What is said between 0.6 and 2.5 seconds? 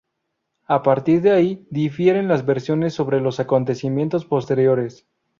A partir de ahí difieren las